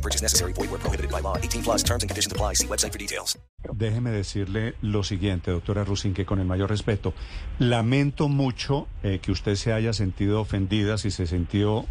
[0.00, 0.54] No purchase necessary.
[0.54, 1.36] Void where prohibited by law.
[1.36, 2.54] 18 plus terms and conditions apply.
[2.54, 3.38] See website for details.
[3.74, 7.12] Déjeme decirle lo siguiente, doctora Rusin, que con el mayor respeto,
[7.58, 11.84] lamento mucho eh, que usted se haya sentido ofendida, si se sintió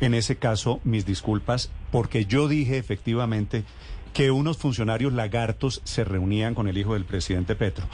[0.00, 3.64] en ese caso, mis disculpas, porque yo dije efectivamente
[4.14, 7.86] que unos funcionarios lagartos se reunían con el hijo del presidente Petro.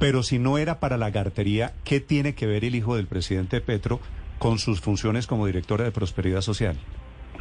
[0.00, 4.00] Pero si no era para lagartería, ¿qué tiene que ver el hijo del presidente Petro
[4.40, 6.76] con sus funciones como directora de Prosperidad Social?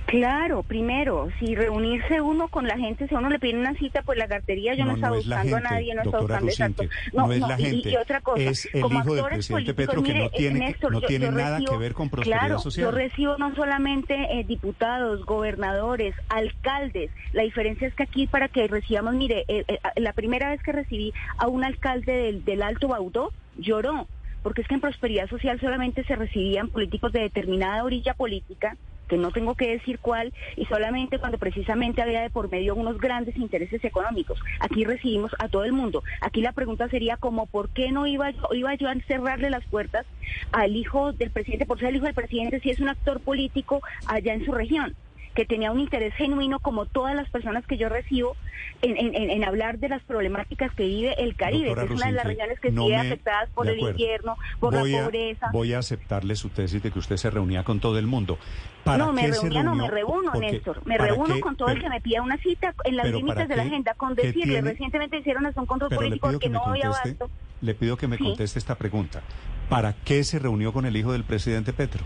[0.05, 4.19] Claro, primero, si reunirse uno con la gente, si uno le pide una cita, pues
[4.19, 6.83] la cartería yo no, no está es la buscando gente, a nadie, no doctora buscando
[6.83, 6.95] exacto.
[7.13, 9.73] no, es la y- gente, Y, otra cosa, es el como hijo del actores presidente
[9.73, 11.93] políticos, Petro que no mire, tiene- Néstor, no yo- tiene yo nada recibo- que ver
[11.93, 12.85] con prosperidad claro, social.
[12.85, 17.09] Yo recibo no solamente eh, diputados, gobernadores, alcaldes.
[17.33, 20.71] La diferencia es que aquí para que recibamos, mire, eh, eh, la primera vez que
[20.71, 24.07] recibí a un alcalde del, del Alto Baudó, lloró
[24.43, 29.17] porque es que en prosperidad social solamente se recibían políticos de determinada orilla política, que
[29.17, 33.35] no tengo que decir cuál, y solamente cuando precisamente había de por medio unos grandes
[33.37, 34.39] intereses económicos.
[34.59, 36.03] Aquí recibimos a todo el mundo.
[36.21, 39.65] Aquí la pregunta sería como, ¿por qué no iba yo, iba yo a cerrarle las
[39.65, 40.05] puertas
[40.51, 43.81] al hijo del presidente, por ser el hijo del presidente, si es un actor político
[44.07, 44.95] allá en su región?
[45.35, 48.35] Que tenía un interés genuino, como todas las personas que yo recibo,
[48.81, 51.99] en, en- en- en hablar de las problemáticas que vive el Caribe, Doctora que es
[51.99, 54.99] una de las regiones que no sigue me- afectadas por el invierno, por voy la
[54.99, 55.49] a, pobreza.
[55.51, 58.39] Voy a aceptarle su tesis de que usted se reunía con todo el mundo.
[58.83, 60.81] ¿Para No, me reunía, no, me reúno, Porque- Néstor.
[60.85, 61.41] Me ¿para reúno qué?
[61.41, 63.93] con todo el que me pida una cita en las límites ¿para de la agenda,
[63.95, 67.29] con ¿Qué decirle, recientemente hicieron hasta un control Pero político que que no había abasto.
[67.61, 68.23] le pido que me Sí.
[68.23, 69.21] conteste esta pregunta.
[69.69, 72.03] ¿Para qué se reunió con el hijo del presidente Petro?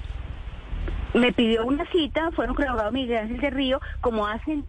[1.14, 4.65] Me pidió una cita, fueron abogado Miguel Ángel de Río, como hacen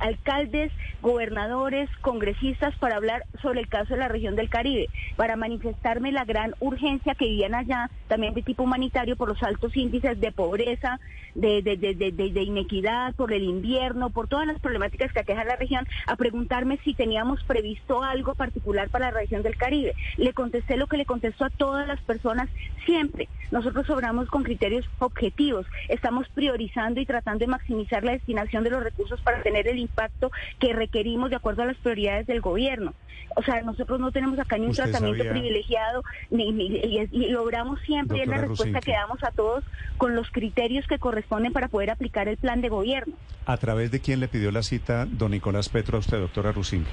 [0.00, 0.72] alcaldes,
[1.02, 6.24] gobernadores, congresistas, para hablar sobre el caso de la región del Caribe, para manifestarme la
[6.24, 11.00] gran urgencia que vivían allá, también de tipo humanitario, por los altos índices de pobreza,
[11.34, 16.78] de, inequidad, por el invierno, por todas las problemáticas que aquejan la región, a preguntarme
[16.84, 19.94] si teníamos previsto algo particular para la región del Caribe.
[20.16, 22.48] Le contesté lo que le contesto a todas las personas
[22.84, 23.28] siempre.
[23.50, 25.66] Nosotros obramos con criterios objetivos.
[25.88, 30.30] Estamos priorizando y tratando de maximizar la destinación de los recursos para tener el impacto
[30.58, 32.94] que requerimos de acuerdo a las prioridades del gobierno.
[33.34, 37.34] O sea, nosotros no tenemos acá ni un tratamiento sabía- privilegiado ni, ni- y, y
[37.34, 38.80] obramos siempre y es la respuesta Rusinque.
[38.80, 39.64] que damos a todos
[39.98, 43.14] con los criterios que corresponden para poder aplicar el plan de gobierno.
[43.44, 46.90] ¿A través de quién le pidió la cita don Nicolás Petro a usted, doctora Rusinque?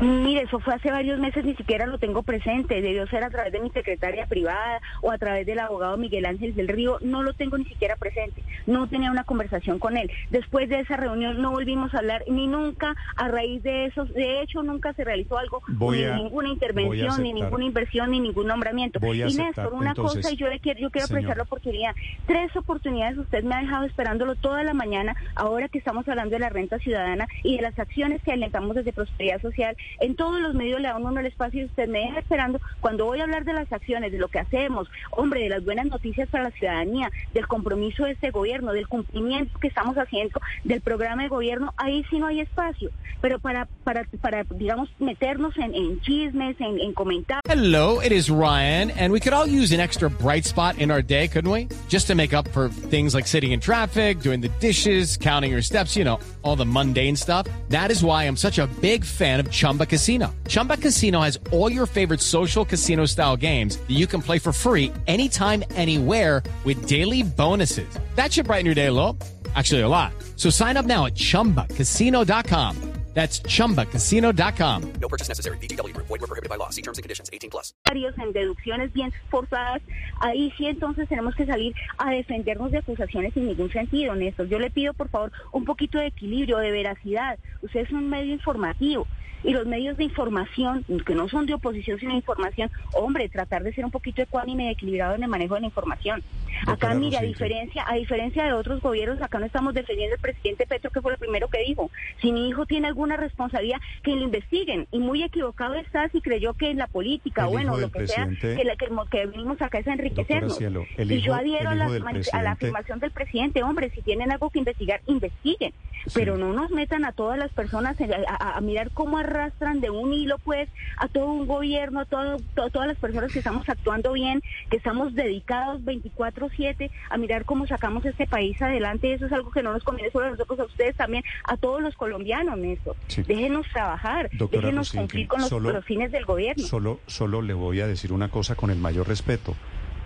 [0.00, 2.82] Mire, eso fue hace varios meses, ni siquiera lo tengo presente.
[2.82, 6.54] Debió ser a través de mi secretaria privada o a través del abogado Miguel Ángel
[6.54, 6.98] del Río.
[7.00, 8.42] No lo tengo ni siquiera presente.
[8.66, 10.10] No tenía una conversación con él.
[10.30, 14.04] Después de esa reunión no volvimos a hablar, ni nunca a raíz de eso.
[14.04, 18.20] De hecho, nunca se realizó algo, Voy ni a- ninguna intervención, ni ninguna inversión, ni
[18.20, 19.00] ningún nombramiento.
[19.00, 21.42] Voy a y Néstor, una entonces, cosa, y yo, le quiero, yo quiero aprovechar la
[21.44, 21.94] oportunidad.
[22.26, 26.40] Tres oportunidades usted me ha dejado esperándolo toda la mañana, ahora que estamos hablando de
[26.40, 29.74] la renta ciudadana y de las acciones que alentamos desde Prosperidad Social.
[30.00, 32.60] En todos los medios le da uno el espacio y usted me deja esperando.
[32.80, 35.86] Cuando voy a hablar de las acciones, de lo que hacemos, hombre, de las buenas
[35.86, 40.80] noticias para la ciudadanía, del compromiso de este gobierno, del cumplimiento que estamos haciendo del
[40.80, 42.90] programa de gobierno, ahí sí no hay espacio.
[43.20, 47.42] Pero para, para, para digamos, meternos en, en chismes, en, en comentarios.
[47.48, 51.02] Hello, it is Ryan, and we could all use an extra bright spot in our
[51.02, 51.68] day, couldn't we?
[51.88, 55.62] Just to make up for things like sitting in traffic, doing the dishes, counting your
[55.62, 57.46] steps, you know, all the mundane stuff.
[57.70, 60.34] That is why I'm such a big fan of Chumba Casino.
[60.48, 64.52] Chumba Casino has all your favorite social casino style games that you can play for
[64.52, 67.88] free anytime, anywhere with daily bonuses.
[68.16, 69.16] That should brighten your day a little.
[69.54, 70.12] Actually, a lot.
[70.36, 72.96] So sign up now at chumbacasino.com.
[73.16, 74.92] That's chumbacasino.com.
[75.00, 75.56] No purchase necessary.
[75.56, 76.06] VGW Group.
[76.06, 76.68] Void were prohibited by law.
[76.68, 77.30] See terms and conditions.
[77.32, 77.72] 18 plus.
[77.90, 79.80] en deducciones bien forzadas,
[80.20, 84.48] ahí sí entonces tenemos que salir a defendernos de acusaciones sin ningún sentido, Néstor.
[84.48, 87.38] Yo le pido por favor un poquito de equilibrio, de veracidad.
[87.62, 89.06] Usted es un medio informativo
[89.42, 93.62] y los medios de información, que no son de oposición sino de información, hombre, tratar
[93.62, 96.22] de ser un poquito ecuánime y equilibrado en el manejo de la información.
[96.66, 100.66] Acá, mire, a diferencia, a diferencia de otros gobiernos, acá no estamos defendiendo al presidente
[100.66, 101.90] Petro, que fue lo primero que dijo.
[102.20, 104.86] Si mi hijo tiene alguna responsabilidad, que lo investiguen.
[104.90, 108.64] Y muy equivocado está si creyó que en la política, bueno, lo que sea, que,
[108.64, 110.58] la, que, venimos acá es a enriquecernos.
[110.60, 111.86] y yo adhiero a la,
[112.32, 115.72] a la, afirmación del presidente, hombre, si tienen algo que investigar, investiguen.
[116.14, 117.96] Pero no nos metan a todas las personas
[118.28, 120.68] a, mirar cómo arrastran de un hilo, pues,
[120.98, 125.14] a todo un gobierno, a todo, todas las personas que estamos actuando bien, que estamos
[125.14, 129.12] dedicados 24-7 a mirar cómo sacamos este país adelante.
[129.12, 131.82] Eso es algo que no nos conviene solo a nosotros, a ustedes también, a todos
[131.82, 132.96] los colombianos, Néstor.
[133.26, 136.64] Déjenos trabajar, déjenos cumplir con los, fines del gobierno.
[136.66, 139.54] Solo, solo le voy a decir una cosa con el mayor respeto.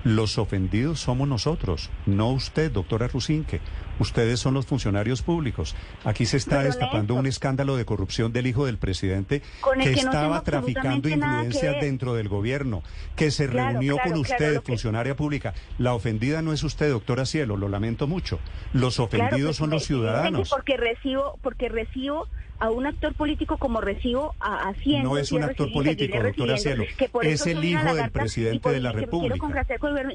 [0.05, 3.61] Los ofendidos somos nosotros, no usted, doctora Rusinque.
[3.99, 5.77] Ustedes son los funcionarios públicos.
[6.05, 9.43] Aquí se está destapando un escándalo de corrupción del hijo del presidente
[9.83, 12.83] que, estaba traficando influencias dentro del gobierno,
[13.15, 15.53] que se reunió con usted, funcionaria pública.
[15.77, 18.39] La ofendida no es usted, doctora Cielo, lo lamento mucho.
[18.73, 20.49] Los ofendidos son los ciudadanos.
[20.49, 22.27] Porque recibo, porque recibo
[22.61, 25.09] a un actor político como recibo a Hacienda.
[25.09, 26.85] No es un actor político, doctora Cielo.
[27.23, 29.37] Es el hijo del presidente de la República.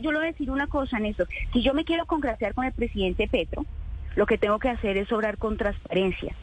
[0.01, 1.27] Yo le voy a decir una cosa, Néstor.
[1.51, 3.65] Si yo me quiero congraciar con el presidente Petro,
[4.15, 6.35] lo que tengo que hacer es obrar con transparencia.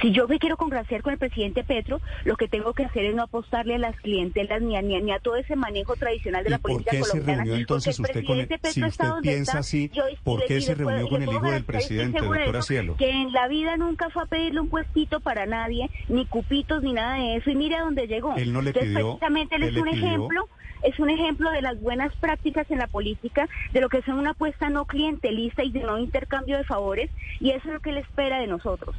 [0.00, 3.14] Si yo me quiero congraciar con el presidente Petro, lo que tengo que hacer es
[3.14, 6.58] no apostarle a las clientelas ni a, ni a, todo ese manejo tradicional de la
[6.58, 9.90] política ¿por qué Se reunió entonces usted con el, si usted piensa así,
[10.22, 12.96] ¿por qué se reunió con el hijo del presidente, doctora Cielo?
[12.96, 16.92] Que en la vida nunca fue a pedirle un puestito para nadie, ni cupitos, ni
[16.92, 17.50] nada de eso.
[17.50, 18.34] Y mira dónde llegó.
[18.36, 19.18] Él no le pidió.
[19.18, 20.48] Precisamente él es un ejemplo
[20.82, 24.30] es un ejemplo de las buenas prácticas en la política, de lo que es una
[24.30, 27.10] apuesta no clientelista y de no intercambio de favores,
[27.40, 28.96] y eso es lo que él espera de nosotros.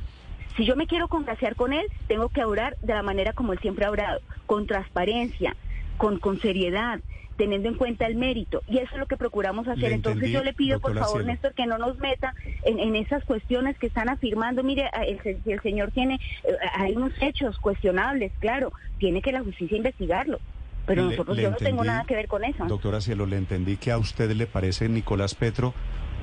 [0.55, 3.59] Si yo me quiero congraciar con él, tengo que orar de la manera como él
[3.59, 5.55] siempre ha orado, con transparencia,
[5.97, 6.99] con, con seriedad,
[7.37, 8.61] teniendo en cuenta el mérito.
[8.67, 9.91] Y eso es lo que procuramos hacer.
[9.91, 13.87] Entonces yo le pido, por favor, Néstor, que no nos meta en, esas cuestiones que
[13.87, 14.63] están afirmando.
[14.63, 19.77] Mire, el, el señor tiene, eh, hay unos hechos cuestionables, claro, tiene que la justicia
[19.77, 20.39] investigarlo.
[20.85, 22.65] Pero nosotros yo no tengo nada que ver con eso.
[22.65, 25.73] Doctora Cielo, le entendí que a usted le parece Nicolás Petro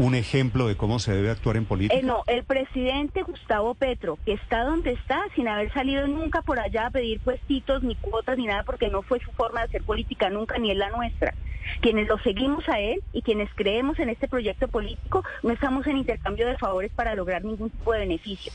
[0.01, 1.95] un ejemplo de cómo se debe actuar en política?
[1.95, 6.59] Eh, no, el presidente Gustavo Petro, que está donde está, sin haber salido nunca por
[6.59, 9.83] allá a pedir puestitos, ni cuotas, ni nada, porque no fue su forma de hacer
[9.83, 11.35] política nunca, ni es la nuestra.
[11.83, 15.99] Quienes lo seguimos a él y quienes creemos en este proyecto político, no estamos en
[15.99, 18.53] intercambio de favores para lograr ningún tipo de beneficio.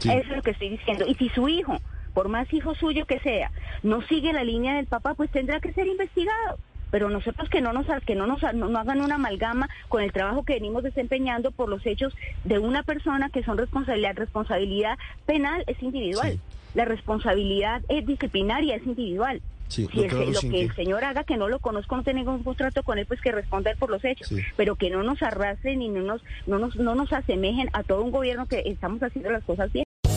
[0.00, 1.06] Eso es lo que estoy diciendo.
[1.06, 1.78] Y si su hijo,
[2.12, 3.50] por más hijo suyo que sea,
[3.82, 6.58] no sigue la línea del papá, pues tendrá que ser investigado
[6.90, 10.44] pero nosotros que no nos que no nos no, hagan una amalgama con el trabajo
[10.44, 12.14] que venimos desempeñando por los hechos
[12.44, 16.38] de una persona que son responsabilidad responsabilidad penal es individual.
[16.74, 19.42] La responsabilidad es disciplinaria es individual.
[19.68, 22.98] Si lo que el señor haga que no lo conozco no tengo un contrato con
[22.98, 24.32] él pues que responda por los hechos.
[24.56, 28.02] Pero que no nos arrastren y no nos no nos no nos asemejen a todo
[28.02, 29.84] un gobierno que estamos haciendo las cosas bien